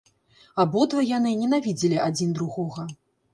[0.63, 2.89] Абодва яны ненавідзелі адзін другога.